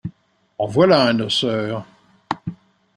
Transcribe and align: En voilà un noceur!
En 0.57 0.65
voilà 0.65 1.03
un 1.05 1.13
noceur! 1.13 1.85